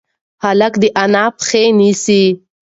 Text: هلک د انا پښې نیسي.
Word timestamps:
هلک 0.43 0.73
د 0.81 0.83
انا 1.03 1.25
پښې 1.37 1.63
نیسي. 1.79 2.23